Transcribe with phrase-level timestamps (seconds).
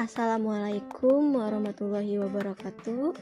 [0.00, 3.12] Assalamualaikum warahmatullahi wabarakatuh.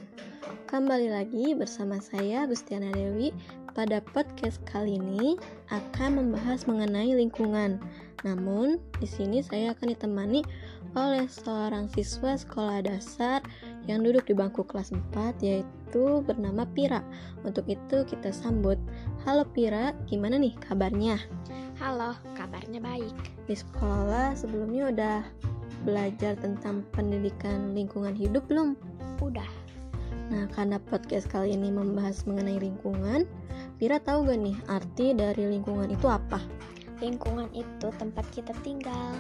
[0.71, 3.35] Kembali lagi bersama saya Gustiana Dewi.
[3.75, 5.35] Pada podcast kali ini
[5.75, 7.83] akan membahas mengenai lingkungan.
[8.23, 10.47] Namun di sini saya akan ditemani
[10.95, 13.43] oleh seorang siswa sekolah dasar
[13.89, 17.01] yang duduk di bangku kelas 4 yaitu bernama Pira
[17.47, 18.77] Untuk itu kita sambut
[19.25, 21.17] Halo Pira, gimana nih kabarnya?
[21.81, 23.17] Halo, kabarnya baik.
[23.49, 25.19] Di sekolah sebelumnya udah
[25.89, 28.77] belajar tentang pendidikan lingkungan hidup belum?
[29.25, 29.49] Udah.
[30.31, 33.27] Nah, karena podcast kali ini membahas mengenai lingkungan,
[33.81, 36.39] Pira tahu gak nih arti dari lingkungan itu apa?
[37.01, 39.17] Lingkungan itu tempat kita tinggal.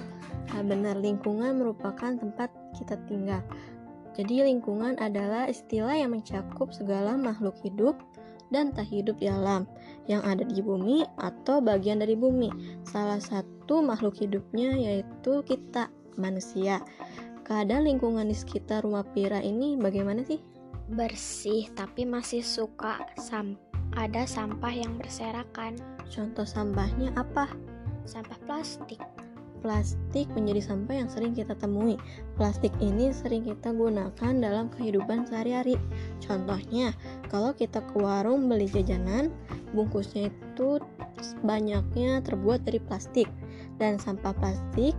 [0.52, 3.40] Nah, benar, lingkungan merupakan tempat kita tinggal.
[4.20, 7.96] Jadi lingkungan adalah istilah yang mencakup segala makhluk hidup
[8.52, 9.64] dan tak hidup di alam
[10.12, 12.52] yang ada di bumi atau bagian dari bumi.
[12.84, 15.88] Salah satu makhluk hidupnya yaitu kita
[16.20, 16.84] manusia.
[17.48, 20.44] Keadaan lingkungan di sekitar rumah Pira ini bagaimana sih?
[20.92, 23.56] Bersih, tapi masih suka sam
[23.96, 25.80] ada sampah yang berserakan.
[26.12, 27.48] Contoh sampahnya apa?
[28.04, 29.00] Sampah plastik.
[29.60, 32.00] Plastik menjadi sampah yang sering kita temui.
[32.40, 35.76] Plastik ini sering kita gunakan dalam kehidupan sehari-hari.
[36.24, 36.96] Contohnya,
[37.28, 39.28] kalau kita ke warung beli jajanan,
[39.76, 40.80] bungkusnya itu
[41.44, 43.28] banyaknya terbuat dari plastik.
[43.76, 44.96] Dan sampah plastik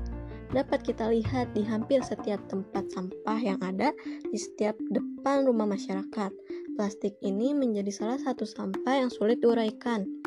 [0.53, 3.89] dapat kita lihat di hampir setiap tempat sampah yang ada
[4.29, 6.31] di setiap depan rumah masyarakat.
[6.77, 10.20] Plastik ini menjadi salah satu sampah yang sulit diuraikan.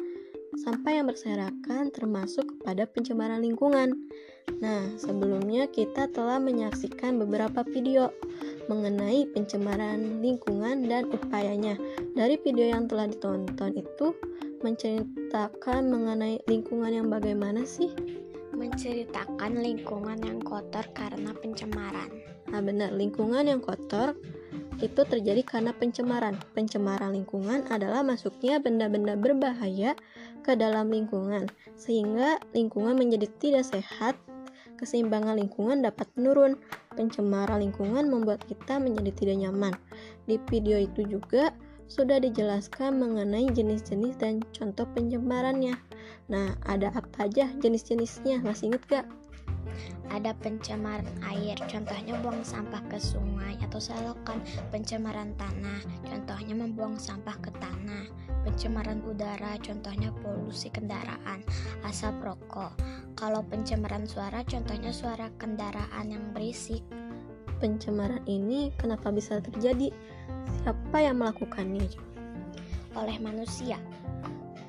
[0.54, 4.06] Sampah yang berserakan termasuk kepada pencemaran lingkungan.
[4.62, 8.14] Nah, sebelumnya kita telah menyaksikan beberapa video
[8.70, 11.74] mengenai pencemaran lingkungan dan upayanya.
[12.14, 14.14] Dari video yang telah ditonton itu
[14.62, 17.92] menceritakan mengenai lingkungan yang bagaimana sih?
[18.54, 22.08] menceritakan lingkungan yang kotor karena pencemaran.
[22.48, 24.14] Nah, benar, lingkungan yang kotor
[24.82, 26.38] itu terjadi karena pencemaran.
[26.56, 29.94] Pencemaran lingkungan adalah masuknya benda-benda berbahaya
[30.42, 31.46] ke dalam lingkungan,
[31.78, 34.14] sehingga lingkungan menjadi tidak sehat.
[34.74, 36.58] Keseimbangan lingkungan dapat menurun.
[36.94, 39.74] Pencemaran lingkungan membuat kita menjadi tidak nyaman.
[40.26, 41.50] Di video itu juga
[41.86, 45.76] sudah dijelaskan mengenai jenis-jenis dan contoh pencemarannya.
[46.32, 48.40] Nah, ada apa aja jenis-jenisnya?
[48.40, 49.06] Masih inget gak?
[50.12, 54.38] Ada pencemaran air, contohnya buang sampah ke sungai atau selokan.
[54.70, 58.06] Pencemaran tanah, contohnya membuang sampah ke tanah.
[58.44, 61.40] Pencemaran udara, contohnya polusi kendaraan,
[61.88, 62.76] asap rokok.
[63.16, 66.84] Kalau pencemaran suara, contohnya suara kendaraan yang berisik.
[67.58, 69.88] Pencemaran ini kenapa bisa terjadi?
[70.60, 71.88] Siapa yang melakukannya?
[72.94, 73.80] Oleh manusia.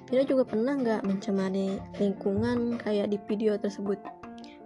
[0.05, 3.97] Kita juga pernah nggak mencemari lingkungan kayak di video tersebut?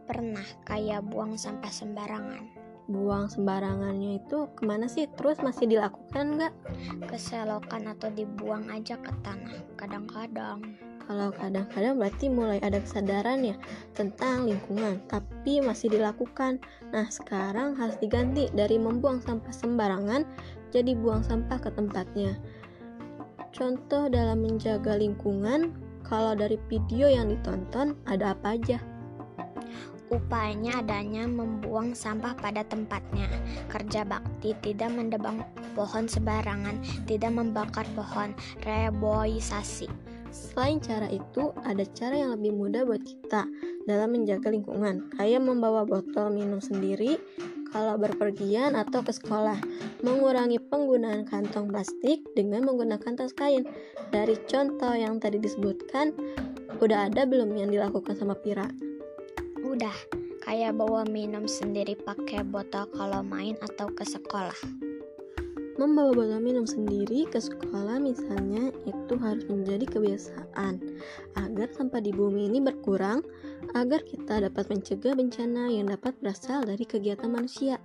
[0.09, 2.49] Pernah, kayak buang sampah sembarangan.
[2.89, 5.05] Buang sembarangannya itu ke mana sih?
[5.13, 6.53] Terus masih dilakukan nggak?
[7.05, 10.65] Ke selokan atau dibuang aja ke tanah, kadang-kadang.
[11.05, 13.53] Kalau kadang-kadang berarti mulai ada kesadaran ya
[13.93, 16.57] tentang lingkungan, tapi masih dilakukan.
[16.89, 20.25] Nah, sekarang harus diganti dari membuang sampah sembarangan
[20.73, 22.33] jadi buang sampah ke tempatnya.
[23.53, 28.81] Contoh dalam menjaga lingkungan, kalau dari video yang ditonton ada apa aja?
[30.09, 33.29] Upayanya adanya membuang sampah pada tempatnya.
[33.69, 35.45] Kerja bakti tidak mendebang
[35.77, 38.33] pohon sembarangan, tidak membakar pohon,
[38.65, 39.85] reboisasi.
[40.29, 43.49] Selain cara itu, ada cara yang lebih mudah buat kita
[43.89, 47.17] dalam menjaga lingkungan, kayak membawa botol minum sendiri,
[47.69, 49.57] kalau berpergian atau ke sekolah,
[50.01, 53.65] mengurangi penggunaan kantong plastik dengan menggunakan tas kain.
[54.09, 56.13] Dari contoh yang tadi disebutkan,
[56.81, 58.65] udah ada belum yang dilakukan sama Pira?
[59.63, 59.95] Udah,
[60.43, 64.55] kayak bawa minum sendiri pakai botol kalau main atau ke sekolah.
[65.75, 70.79] Membawa botol minum sendiri ke sekolah misalnya itu harus menjadi kebiasaan
[71.39, 73.23] agar sampah di bumi ini berkurang
[73.75, 77.79] agar kita dapat mencegah bencana yang dapat berasal dari kegiatan manusia.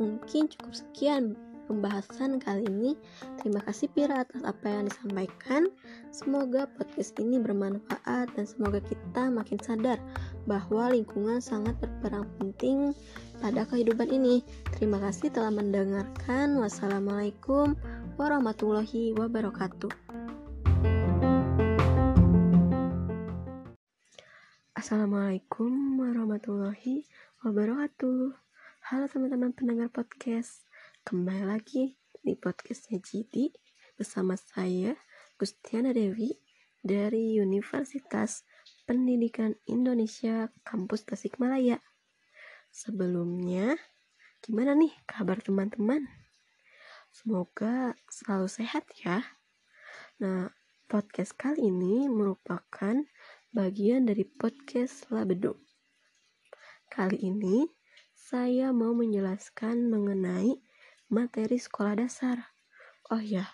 [0.00, 1.36] Mungkin cukup sekian
[1.72, 2.92] pembahasan kali ini.
[3.40, 5.72] Terima kasih Pira atas apa yang disampaikan.
[6.12, 9.96] Semoga podcast ini bermanfaat dan semoga kita makin sadar
[10.44, 12.92] bahwa lingkungan sangat berperan penting
[13.40, 14.44] pada kehidupan ini.
[14.76, 16.60] Terima kasih telah mendengarkan.
[16.60, 17.72] Wassalamualaikum
[18.20, 19.88] warahmatullahi wabarakatuh.
[24.76, 25.72] Assalamualaikum
[26.04, 27.08] warahmatullahi
[27.40, 28.34] wabarakatuh.
[28.92, 30.66] Halo teman-teman pendengar podcast.
[31.02, 33.50] Kembali lagi di podcastnya Jidi
[33.98, 34.94] bersama saya
[35.34, 36.30] Gustiana Dewi
[36.78, 38.46] dari Universitas
[38.86, 41.82] Pendidikan Indonesia Kampus Tasikmalaya.
[42.70, 43.74] Sebelumnya,
[44.46, 46.06] gimana nih kabar teman-teman?
[47.10, 49.26] Semoga selalu sehat ya.
[50.22, 50.54] Nah,
[50.86, 52.94] podcast kali ini merupakan
[53.50, 55.58] bagian dari podcast Labedo.
[56.86, 57.66] Kali ini,
[58.14, 60.62] saya mau menjelaskan mengenai
[61.12, 62.40] materi sekolah dasar.
[63.12, 63.44] Oh ya,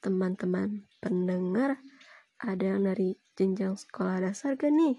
[0.00, 1.76] teman-teman pendengar,
[2.40, 4.96] ada yang dari jenjang sekolah dasar gak nih?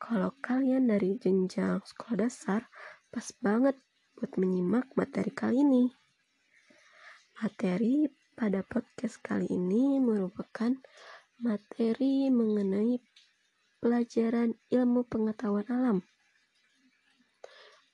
[0.00, 2.72] Kalau kalian dari jenjang sekolah dasar,
[3.12, 3.76] pas banget
[4.16, 5.92] buat menyimak materi kali ini.
[7.36, 10.72] Materi pada podcast kali ini merupakan
[11.44, 12.96] materi mengenai
[13.84, 15.98] pelajaran ilmu pengetahuan alam.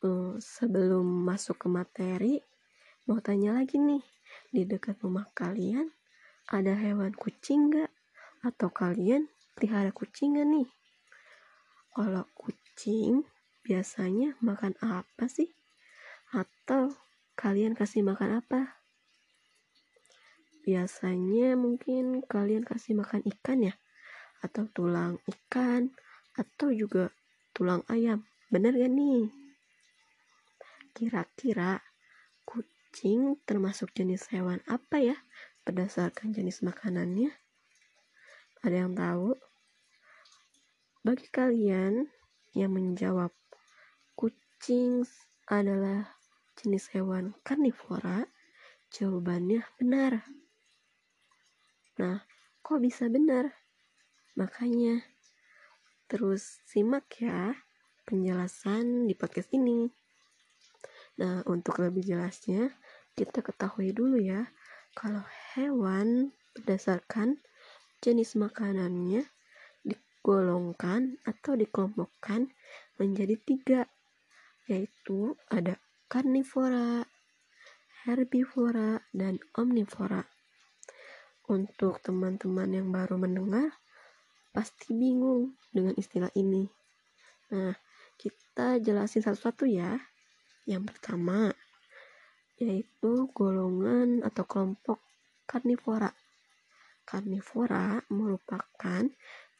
[0.01, 2.35] Uh, sebelum masuk ke materi,
[3.09, 4.05] mau tanya lagi nih,
[4.51, 5.89] di dekat rumah kalian
[6.51, 7.91] ada hewan kucing gak?
[8.43, 10.69] Atau kalian pelihara kucing gak nih?
[11.95, 13.23] Kalau kucing
[13.63, 15.49] biasanya makan apa sih?
[16.35, 16.95] Atau
[17.39, 18.81] kalian kasih makan apa?
[20.67, 23.75] Biasanya mungkin kalian kasih makan ikan ya?
[24.43, 25.93] Atau tulang ikan?
[26.35, 27.15] Atau juga
[27.55, 28.27] tulang ayam?
[28.51, 29.31] Bener gak nih?
[30.95, 31.79] Kira-kira
[32.43, 32.80] kucing
[33.47, 35.17] termasuk jenis hewan apa ya
[35.65, 37.31] berdasarkan jenis makanannya?
[38.61, 39.39] Ada yang tahu?
[41.01, 42.13] Bagi kalian
[42.53, 43.33] yang menjawab
[44.13, 45.07] kucing
[45.49, 46.13] adalah
[46.61, 48.29] jenis hewan karnivora,
[48.93, 50.29] jawabannya benar.
[51.97, 52.21] Nah,
[52.61, 53.49] kok bisa benar?
[54.37, 55.01] Makanya
[56.11, 57.55] terus simak ya
[58.05, 59.89] penjelasan di podcast ini.
[61.21, 62.73] Nah, untuk lebih jelasnya,
[63.13, 64.49] kita ketahui dulu ya,
[64.97, 65.21] kalau
[65.53, 67.37] hewan berdasarkan
[68.01, 69.29] jenis makanannya
[69.85, 72.49] digolongkan atau dikelompokkan
[72.97, 73.81] menjadi tiga,
[74.65, 75.77] yaitu ada
[76.09, 77.05] karnivora,
[78.09, 80.25] herbivora, dan omnivora.
[81.53, 83.77] Untuk teman-teman yang baru mendengar,
[84.57, 86.65] pasti bingung dengan istilah ini.
[87.53, 87.77] Nah,
[88.17, 90.01] kita jelasin satu-satu ya.
[90.71, 91.51] Yang pertama,
[92.63, 95.03] yaitu golongan atau kelompok
[95.43, 96.15] karnivora.
[97.03, 99.03] Karnivora merupakan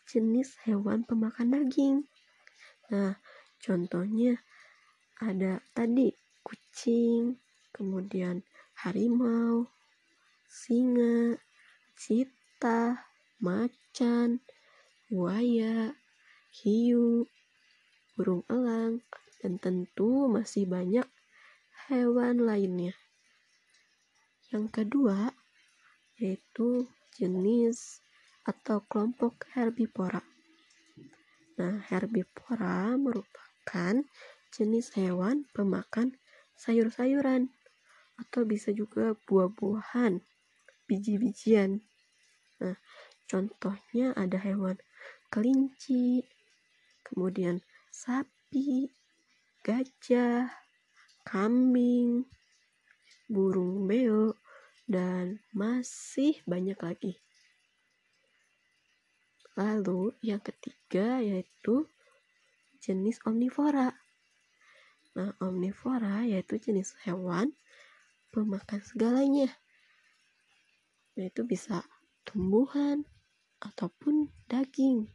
[0.07, 2.07] jenis hewan pemakan daging.
[2.95, 3.19] Nah,
[3.59, 4.39] contohnya
[5.19, 6.15] ada tadi
[6.47, 7.43] kucing,
[7.75, 8.47] kemudian
[8.87, 9.67] harimau,
[10.47, 11.35] singa,
[11.99, 13.11] cita,
[13.43, 14.39] macan,
[15.11, 15.91] buaya,
[16.55, 17.27] hiu,
[18.15, 19.03] burung elang,
[19.41, 21.09] dan tentu masih banyak
[21.89, 22.93] hewan lainnya.
[24.53, 25.33] Yang kedua,
[26.21, 26.85] yaitu
[27.17, 28.05] jenis
[28.45, 30.21] atau kelompok herbivora.
[31.57, 34.05] Nah, herbivora merupakan
[34.53, 36.17] jenis hewan pemakan
[36.57, 37.49] sayur-sayuran
[38.21, 40.21] atau bisa juga buah-buahan,
[40.85, 41.81] biji-bijian.
[42.61, 42.77] Nah,
[43.25, 44.77] contohnya ada hewan
[45.33, 46.27] kelinci,
[47.07, 48.91] kemudian sapi,
[49.61, 50.49] gajah,
[51.25, 52.27] kambing,
[53.31, 54.35] burung beo,
[54.91, 57.15] dan masih banyak lagi.
[59.55, 61.87] Lalu yang ketiga yaitu
[62.81, 63.93] jenis omnivora.
[65.15, 67.53] Nah, omnivora yaitu jenis hewan
[68.33, 69.53] pemakan segalanya.
[71.15, 71.85] Yaitu bisa
[72.25, 73.05] tumbuhan
[73.61, 75.13] ataupun daging.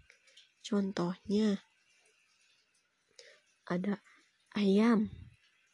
[0.62, 1.60] Contohnya
[3.66, 3.98] ada
[4.56, 5.12] ayam,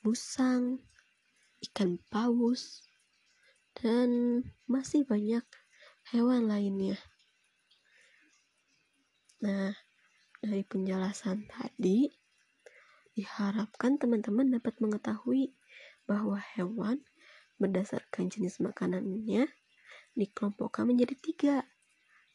[0.02, 0.82] musang,
[1.62, 2.82] ikan paus,
[3.78, 5.46] dan masih banyak
[6.10, 6.98] hewan lainnya.
[9.46, 9.78] Nah,
[10.42, 12.10] dari penjelasan tadi,
[13.14, 15.54] diharapkan teman-teman dapat mengetahui
[16.10, 17.06] bahwa hewan
[17.62, 19.46] berdasarkan jenis makanannya
[20.18, 21.58] dikelompokkan menjadi tiga.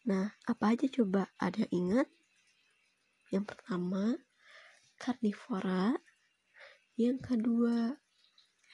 [0.06, 1.26] Nah, apa aja coba?
[1.42, 2.08] Ada yang ingat?
[3.34, 4.22] Yang pertama,
[5.02, 5.98] karnivora.
[6.96, 7.92] Yang kedua,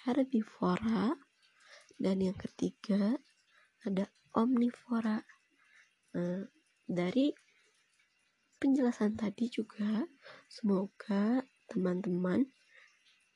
[0.06, 1.18] herbivora
[1.98, 3.18] dan yang ketiga
[3.82, 5.26] ada omnivora.
[6.14, 6.46] Nah,
[6.86, 7.34] dari
[8.62, 10.06] penjelasan tadi juga
[10.46, 12.46] semoga teman-teman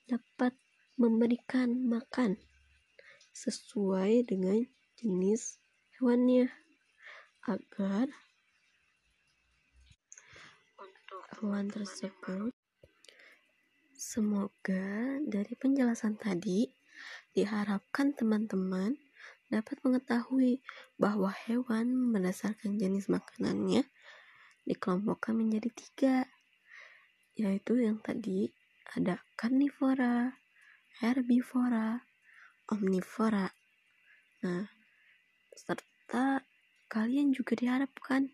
[0.07, 0.55] dapat
[0.95, 2.39] memberikan makan
[3.35, 4.71] sesuai dengan
[5.03, 5.59] jenis
[5.99, 6.47] hewannya
[7.43, 8.07] agar
[10.79, 12.56] untuk hewan tersebut
[14.07, 16.71] semoga dari penjelasan tadi
[17.37, 18.97] Diharapkan teman-teman
[19.53, 20.65] dapat mengetahui
[20.97, 23.85] bahwa hewan berdasarkan jenis makanannya
[24.67, 26.17] dikelompokkan menjadi tiga,
[27.39, 28.51] yaitu yang tadi
[28.97, 30.35] ada karnivora,
[30.99, 32.03] herbivora,
[32.73, 33.53] omnivora.
[34.43, 34.67] Nah,
[35.55, 36.43] serta
[36.91, 38.33] kalian juga diharapkan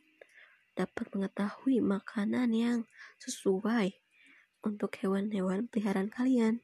[0.73, 2.79] dapat mengetahui makanan yang
[3.21, 4.02] sesuai
[4.63, 6.63] untuk hewan-hewan peliharaan kalian.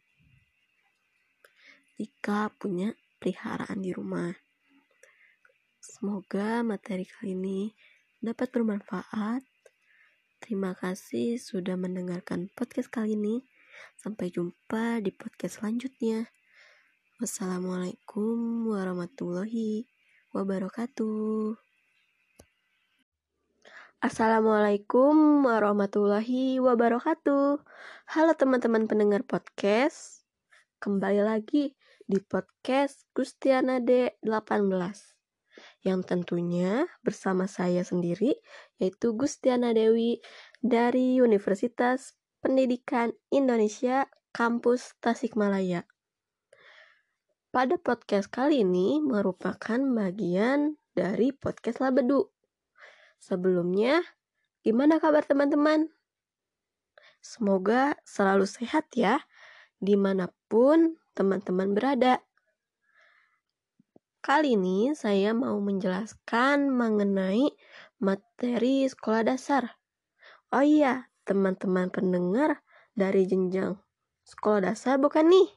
[1.98, 4.30] Jika punya peliharaan di rumah.
[5.82, 7.60] Semoga materi kali ini
[8.22, 9.42] dapat bermanfaat.
[10.38, 13.42] Terima kasih sudah mendengarkan podcast kali ini.
[13.98, 16.30] Sampai jumpa di podcast selanjutnya.
[17.18, 19.90] Wassalamualaikum warahmatullahi
[20.30, 21.67] wabarakatuh.
[23.98, 27.58] Assalamualaikum warahmatullahi wabarakatuh.
[28.14, 30.22] Halo teman-teman pendengar podcast.
[30.78, 31.74] Kembali lagi
[32.06, 34.22] di podcast Gustiana D18.
[35.82, 38.38] Yang tentunya bersama saya sendiri
[38.78, 40.22] yaitu Gustiana Dewi
[40.62, 45.90] dari Universitas Pendidikan Indonesia Kampus Tasikmalaya.
[47.50, 52.37] Pada podcast kali ini merupakan bagian dari podcast Labedu
[53.18, 53.98] Sebelumnya,
[54.62, 55.90] gimana kabar teman-teman?
[57.18, 59.26] Semoga selalu sehat ya,
[59.82, 62.22] di mana pun teman-teman berada.
[64.22, 67.58] Kali ini saya mau menjelaskan mengenai
[67.98, 69.82] materi sekolah dasar.
[70.54, 72.62] Oh iya, teman-teman pendengar
[72.94, 73.82] dari jenjang
[74.22, 75.48] sekolah dasar bukan nih?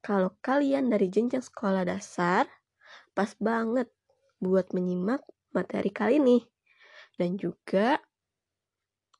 [0.00, 2.48] Kalau kalian dari jenjang sekolah dasar,
[3.12, 3.92] pas banget
[4.40, 5.20] buat menyimak
[5.52, 6.40] materi kali ini
[7.20, 8.00] dan juga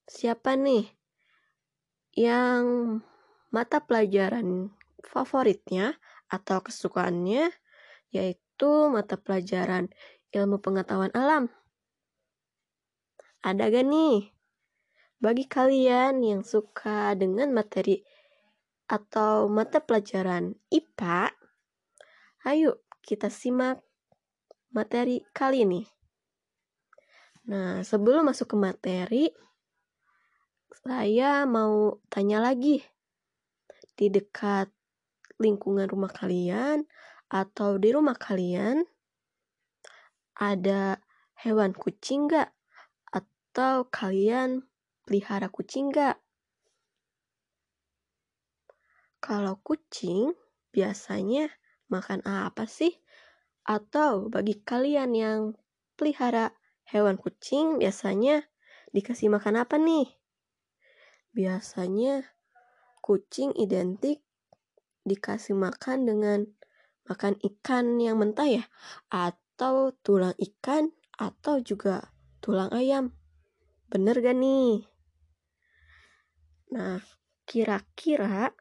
[0.09, 0.89] siapa nih
[2.17, 2.97] yang
[3.53, 4.73] mata pelajaran
[5.05, 6.01] favoritnya
[6.33, 7.53] atau kesukaannya
[8.09, 9.93] yaitu mata pelajaran
[10.33, 11.53] ilmu pengetahuan alam.
[13.45, 14.33] Ada gak nih?
[15.21, 18.01] Bagi kalian yang suka dengan materi
[18.89, 21.37] atau mata pelajaran IPA,
[22.49, 23.85] ayo kita simak
[24.73, 26.00] materi kali ini.
[27.51, 29.25] Nah, sebelum masuk ke materi,
[30.87, 32.79] saya mau tanya lagi.
[33.99, 34.71] Di dekat
[35.43, 36.87] lingkungan rumah kalian
[37.27, 38.87] atau di rumah kalian,
[40.39, 41.03] ada
[41.43, 42.55] hewan kucing nggak?
[43.11, 44.63] Atau kalian
[45.03, 46.23] pelihara kucing nggak?
[49.19, 50.39] Kalau kucing,
[50.71, 51.51] biasanya
[51.91, 52.95] makan apa sih?
[53.67, 55.41] Atau bagi kalian yang
[55.99, 56.60] pelihara
[56.91, 58.51] hewan kucing biasanya
[58.91, 60.11] dikasih makan apa nih?
[61.31, 62.27] Biasanya
[62.99, 64.27] kucing identik
[65.07, 66.41] dikasih makan dengan
[67.07, 68.65] makan ikan yang mentah ya
[69.11, 72.11] atau tulang ikan atau juga
[72.43, 73.15] tulang ayam.
[73.91, 74.87] Bener gak nih?
[76.71, 77.03] Nah,
[77.47, 78.55] kira-kira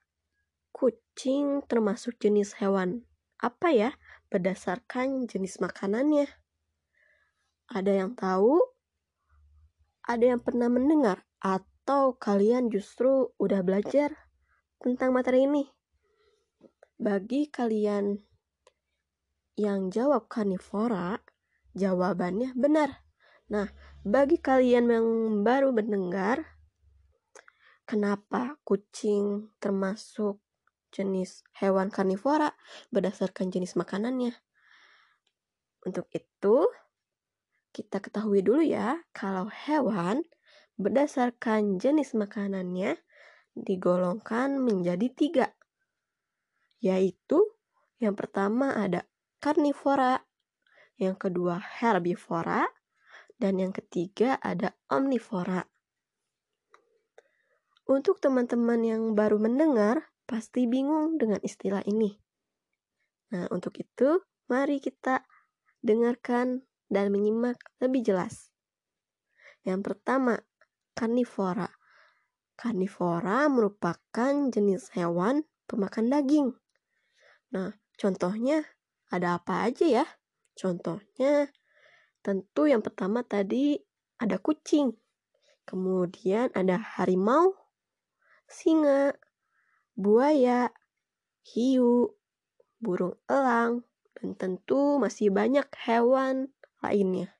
[0.73, 3.05] kucing termasuk jenis hewan
[3.37, 3.89] apa ya
[4.33, 6.25] berdasarkan jenis makanannya?
[7.69, 8.57] Ada yang tahu?
[10.09, 11.21] Ada yang pernah mendengar?
[11.37, 14.09] Atau kalian justru udah belajar
[14.81, 15.69] tentang materi ini?
[16.97, 18.17] Bagi kalian
[19.53, 21.21] yang jawab karnivora,
[21.77, 23.05] jawabannya benar.
[23.53, 23.69] Nah,
[24.01, 25.07] bagi kalian yang
[25.45, 26.41] baru mendengar,
[27.85, 30.41] kenapa kucing termasuk
[30.89, 32.49] jenis hewan karnivora
[32.89, 34.33] berdasarkan jenis makanannya?
[35.85, 36.65] Untuk itu,
[37.69, 40.25] kita ketahui dulu ya, kalau hewan
[40.79, 42.97] berdasarkan jenis makanannya
[43.53, 45.47] digolongkan menjadi tiga,
[46.79, 47.39] yaitu
[47.99, 49.03] yang pertama ada
[49.43, 50.23] karnivora,
[50.95, 52.63] yang kedua herbivora,
[53.39, 55.67] dan yang ketiga ada omnivora.
[57.89, 62.13] Untuk teman-teman yang baru mendengar, pasti bingung dengan istilah ini.
[63.33, 65.25] Nah, untuk itu, mari kita
[65.81, 68.49] dengarkan dan menyimak lebih jelas.
[69.63, 70.41] Yang pertama,
[70.97, 71.69] karnivora.
[72.59, 76.49] Karnivora merupakan jenis hewan pemakan daging.
[77.55, 78.65] Nah, contohnya
[79.07, 80.05] ada apa aja ya?
[80.57, 81.47] Contohnya,
[82.19, 83.79] tentu yang pertama tadi
[84.19, 84.91] ada kucing.
[85.63, 87.55] Kemudian ada harimau,
[88.49, 89.15] singa,
[89.93, 90.73] buaya,
[91.45, 92.17] hiu,
[92.81, 93.85] burung elang,
[94.17, 96.51] dan tentu masih banyak hewan
[96.83, 97.35] lainnya.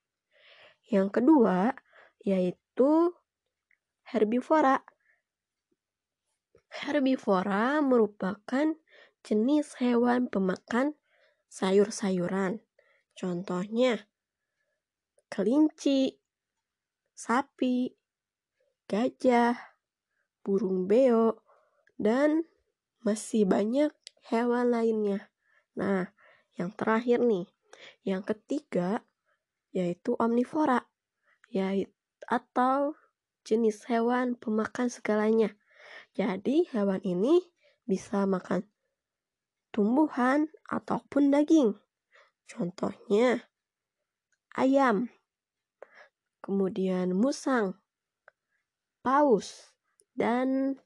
[0.89, 1.73] Yang kedua
[2.23, 3.13] yaitu
[4.09, 4.83] herbivora.
[6.69, 8.77] Herbivora merupakan
[9.25, 10.95] jenis hewan pemakan
[11.49, 12.61] sayur-sayuran.
[13.17, 14.07] Contohnya
[15.29, 16.17] kelinci,
[17.13, 17.93] sapi,
[18.89, 19.57] gajah,
[20.41, 21.43] burung beo,
[21.99, 22.47] dan
[23.03, 23.91] masih banyak
[24.29, 25.29] hewan lainnya.
[25.77, 26.11] Nah,
[26.57, 27.45] yang terakhir nih,
[28.01, 29.05] yang ketiga
[29.71, 30.85] yaitu omnivora,
[31.49, 31.93] yaitu
[32.29, 32.93] atau
[33.41, 35.57] jenis hewan pemakan segalanya.
[36.13, 37.41] Jadi hewan ini
[37.89, 38.69] bisa makan
[39.73, 41.73] tumbuhan ataupun daging.
[42.45, 43.49] Contohnya
[44.53, 45.09] ayam,
[46.41, 47.77] kemudian musang,
[49.01, 49.73] paus,
[50.17, 50.77] dan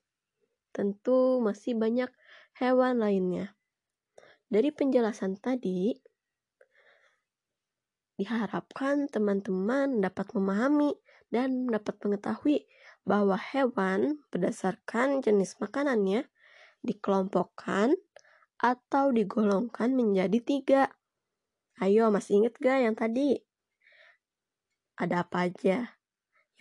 [0.75, 2.12] tentu masih banyak
[2.60, 3.56] hewan lainnya.
[4.52, 5.98] Dari penjelasan tadi,
[8.20, 10.93] diharapkan teman-teman dapat memahami
[11.34, 12.70] dan dapat mengetahui
[13.03, 16.29] bahwa hewan berdasarkan jenis makanannya
[16.86, 17.98] dikelompokkan
[18.62, 20.84] atau digolongkan menjadi tiga.
[21.82, 23.41] Ayo, masih inget gak yang tadi?
[24.96, 26.00] Ada apa aja?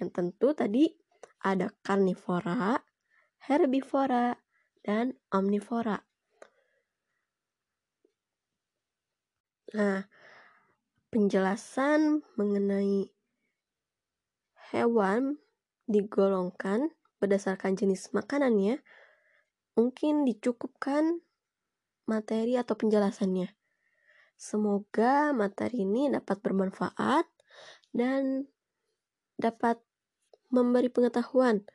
[0.00, 0.88] Yang tentu tadi
[1.44, 2.80] ada karnivora,
[3.47, 4.35] herbivora,
[4.82, 6.02] dan omnivora.
[9.73, 10.04] Nah,
[11.12, 13.12] penjelasan mengenai
[14.73, 15.37] hewan
[15.85, 18.81] digolongkan berdasarkan jenis makanannya
[19.76, 21.21] mungkin dicukupkan
[22.09, 23.52] materi atau penjelasannya.
[24.40, 27.28] Semoga materi ini dapat bermanfaat
[27.92, 28.49] dan
[29.37, 29.78] dapat
[30.49, 31.69] memberi pengetahuan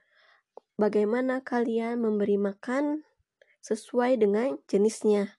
[0.82, 3.06] bagaimana kalian memberi makan
[3.62, 5.37] sesuai dengan jenisnya.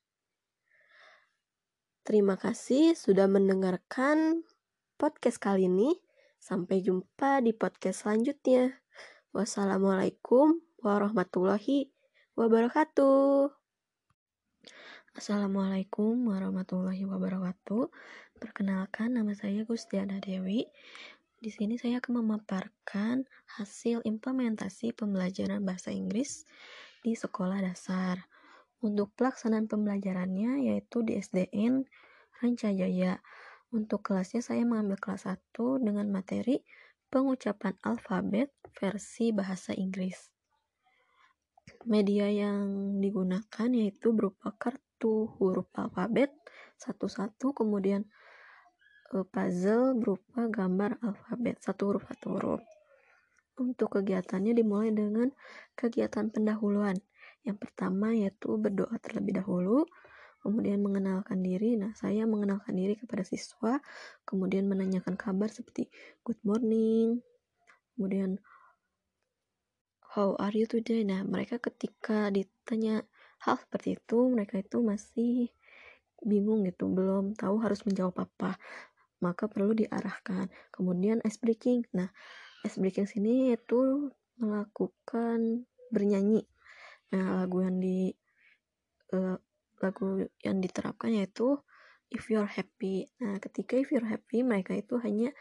[2.09, 4.41] Terima kasih sudah mendengarkan
[4.97, 5.93] podcast kali ini.
[6.41, 8.81] Sampai jumpa di podcast selanjutnya.
[9.37, 11.93] Wassalamualaikum warahmatullahi
[12.33, 13.53] wabarakatuh.
[15.21, 17.93] Assalamualaikum warahmatullahi wabarakatuh.
[18.41, 20.65] Perkenalkan nama saya Gustiana Dewi.
[21.37, 23.29] Di sini saya akan memaparkan
[23.61, 26.49] hasil implementasi pembelajaran bahasa Inggris
[27.05, 28.33] di sekolah dasar.
[28.79, 31.83] Untuk pelaksanaan pembelajarannya yaitu di SDN
[32.39, 33.19] Rancajaya.
[33.69, 36.65] Untuk kelasnya saya mengambil kelas 1 dengan materi
[37.13, 40.33] pengucapan alfabet versi bahasa Inggris.
[41.85, 46.33] Media yang digunakan yaitu berupa kartu huruf alfabet
[46.81, 48.09] satu-satu kemudian
[49.13, 52.63] eh, puzzle berupa gambar alfabet satu huruf satu huruf.
[53.59, 55.29] Untuk kegiatannya dimulai dengan
[55.75, 56.95] kegiatan pendahuluan.
[57.43, 59.83] Yang pertama yaitu berdoa terlebih dahulu,
[60.41, 61.75] kemudian mengenalkan diri.
[61.79, 63.83] Nah, saya mengenalkan diri kepada siswa,
[64.23, 65.91] kemudian menanyakan kabar seperti
[66.23, 67.23] good morning,
[67.95, 68.39] kemudian
[70.15, 71.03] how are you today.
[71.07, 73.03] Nah, mereka ketika ditanya
[73.43, 75.51] hal seperti itu, mereka itu masih
[76.23, 78.59] bingung gitu, belum tahu harus menjawab apa.
[79.19, 80.47] Maka perlu diarahkan.
[80.71, 81.87] Kemudian ice breaking.
[81.95, 82.11] Nah,
[82.63, 86.47] ice breaking sini itu melakukan bernyanyi
[87.09, 88.13] Nah, lagu yang di
[89.17, 89.37] uh,
[89.83, 91.59] lagu yang diterapkan yaitu
[92.09, 93.09] if you're happy.
[93.21, 95.33] Nah, ketika if you're happy, mereka itu hanya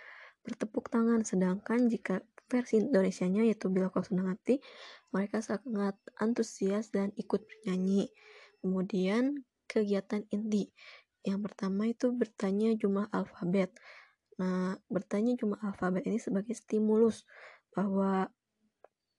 [0.44, 4.64] bertepuk tangan, sedangkan jika versi Indonesia-nya yaitu bila kau senang hati,
[5.12, 8.08] mereka sangat antusias dan ikut bernyanyi.
[8.64, 10.72] Kemudian kegiatan inti.
[11.28, 13.76] Yang pertama itu bertanya jumlah alfabet.
[14.40, 17.28] Nah, bertanya jumlah alfabet ini sebagai stimulus
[17.76, 18.32] bahwa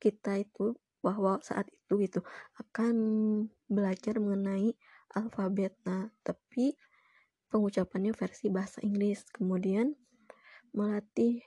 [0.00, 2.20] kita itu bahwa saat itu gitu
[2.59, 2.94] akan
[3.70, 4.74] belajar mengenai
[5.14, 6.77] alfabet nah tapi
[7.49, 9.97] pengucapannya versi bahasa Inggris kemudian
[10.77, 11.40] melatih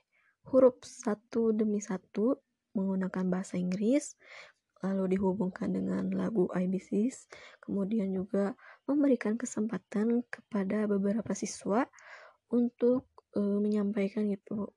[0.49, 2.41] huruf satu demi satu
[2.73, 4.17] menggunakan bahasa Inggris
[4.81, 7.29] lalu dihubungkan dengan lagu IBCs
[7.61, 8.57] kemudian juga
[8.89, 11.85] memberikan kesempatan kepada beberapa siswa
[12.49, 13.05] untuk
[13.37, 14.73] uh, menyampaikan gitu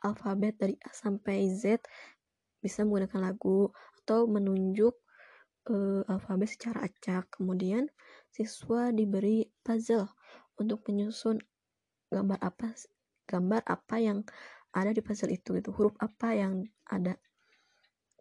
[0.00, 1.82] alfabet dari A sampai Z
[2.60, 3.72] bisa menggunakan lagu
[4.04, 4.96] atau menunjuk
[5.68, 7.28] uh, alfabet secara acak.
[7.32, 7.88] Kemudian
[8.30, 10.06] siswa diberi puzzle
[10.56, 11.42] untuk menyusun
[12.10, 12.74] gambar apa
[13.26, 14.26] gambar apa yang
[14.70, 17.18] ada di puzzle itu gitu huruf apa yang ada.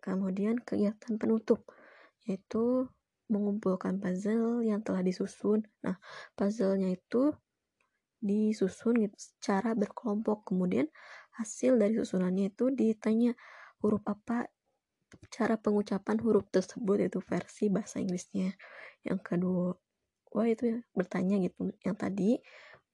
[0.02, 1.66] Kemudian kegiatan penutup
[2.26, 2.90] yaitu
[3.30, 5.66] mengumpulkan puzzle yang telah disusun.
[5.86, 5.98] Nah
[6.34, 7.34] puzzlenya itu
[8.20, 10.50] disusun gitu secara berkelompok.
[10.50, 10.90] Kemudian
[11.38, 13.38] hasil dari susunannya itu ditanya
[13.80, 14.50] huruf apa
[15.34, 18.54] cara pengucapan huruf tersebut itu versi bahasa Inggrisnya.
[19.06, 19.74] Yang kedua
[20.34, 22.40] wah itu ya bertanya gitu yang tadi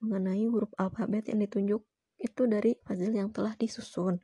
[0.04, 1.82] mengenai huruf alfabet yang ditunjuk
[2.19, 4.19] itu dari puzzle yang telah disusun.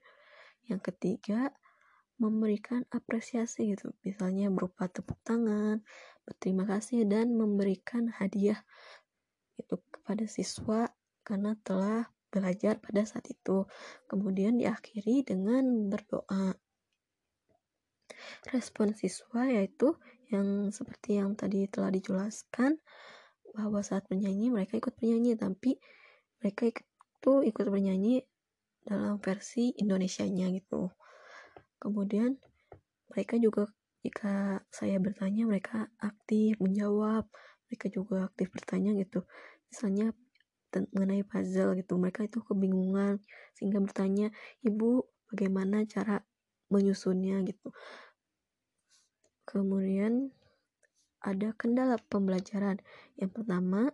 [0.68, 1.52] Yang ketiga
[2.22, 3.92] memberikan apresiasi gitu.
[4.06, 5.82] Misalnya berupa tepuk tangan
[6.22, 8.62] berterima kasih dan memberikan hadiah
[9.58, 10.94] itu kepada siswa
[11.26, 13.66] karena telah belajar pada saat itu.
[14.06, 16.56] Kemudian diakhiri dengan berdoa.
[18.54, 19.98] Respon siswa yaitu
[20.32, 22.80] yang seperti yang tadi telah dijelaskan
[23.52, 25.76] bahwa saat bernyanyi mereka ikut bernyanyi tapi
[26.40, 28.24] mereka itu ikut bernyanyi
[28.88, 30.90] dalam versi Indonesianya gitu.
[31.78, 32.40] Kemudian
[33.12, 33.70] mereka juga
[34.02, 37.30] jika saya bertanya mereka aktif menjawab
[37.70, 39.28] mereka juga aktif bertanya gitu.
[39.70, 40.16] Misalnya
[40.96, 43.20] mengenai puzzle gitu mereka itu kebingungan
[43.60, 44.32] sehingga bertanya
[44.64, 46.24] ibu bagaimana cara
[46.72, 47.44] menyusunnya?
[47.44, 47.76] gitu
[49.46, 50.34] kemudian
[51.22, 52.82] ada kendala pembelajaran.
[53.18, 53.94] Yang pertama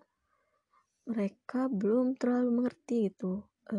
[1.08, 3.78] mereka belum terlalu mengerti gitu e,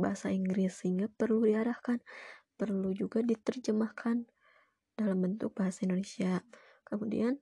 [0.00, 2.00] bahasa Inggris sehingga perlu diarahkan
[2.56, 4.24] perlu juga diterjemahkan
[4.94, 6.40] dalam bentuk bahasa Indonesia.
[6.86, 7.36] Kemudian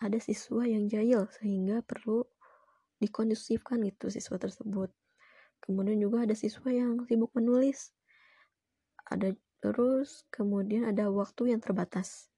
[0.00, 2.26] ada siswa yang jahil sehingga perlu
[3.00, 4.92] dikondusifkan gitu siswa tersebut.
[5.60, 7.92] Kemudian juga ada siswa yang sibuk menulis.
[9.10, 12.29] Ada terus kemudian ada waktu yang terbatas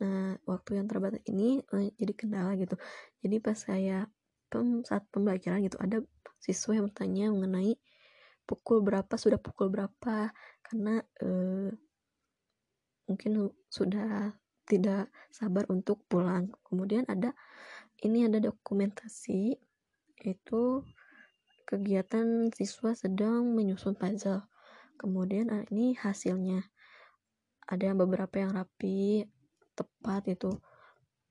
[0.00, 2.74] nah waktu yang terbatas ini eh, jadi kendala gitu.
[3.20, 4.08] Jadi pas saya
[4.48, 6.00] pem, saat pembelajaran gitu ada
[6.40, 7.76] siswa yang bertanya mengenai
[8.48, 10.32] pukul berapa sudah pukul berapa.
[10.64, 11.70] Karena eh,
[13.06, 14.34] mungkin sudah
[14.64, 16.54] tidak sabar untuk pulang.
[16.62, 17.34] Kemudian ada
[18.00, 19.58] ini ada dokumentasi
[20.22, 20.62] itu
[21.66, 24.46] kegiatan siswa sedang menyusun puzzle.
[24.96, 26.66] Kemudian ah, ini hasilnya.
[27.70, 29.22] Ada beberapa yang rapi
[29.80, 30.52] tepat itu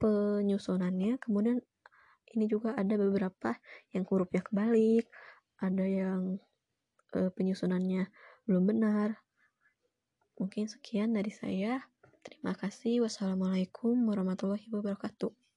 [0.01, 1.21] penyusunannya.
[1.21, 1.61] Kemudian
[2.33, 3.57] ini juga ada beberapa
[3.93, 5.05] yang hurufnya kebalik
[5.59, 6.39] ada yang
[7.11, 8.07] e, penyusunannya
[8.47, 9.19] belum benar.
[10.39, 11.83] Mungkin sekian dari saya.
[12.23, 13.03] Terima kasih.
[13.03, 15.38] Wassalamualaikum warahmatullahi wabarakatuh